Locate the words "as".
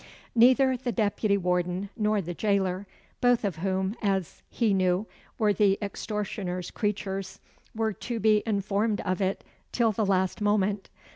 4.01-4.41